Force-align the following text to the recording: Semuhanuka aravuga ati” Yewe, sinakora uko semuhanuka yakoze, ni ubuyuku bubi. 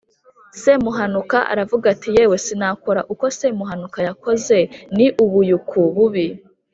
Semuhanuka 0.61 1.37
aravuga 1.51 1.85
ati” 1.93 2.09
Yewe, 2.17 2.35
sinakora 2.45 3.01
uko 3.13 3.25
semuhanuka 3.39 3.99
yakoze, 4.07 4.57
ni 4.95 5.07
ubuyuku 5.23 5.79
bubi. 5.95 6.27